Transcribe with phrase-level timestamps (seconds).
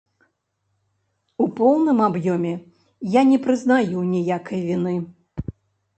[1.43, 2.53] У поўным аб'ёме
[3.19, 4.95] я не прызнаю ніякай віны.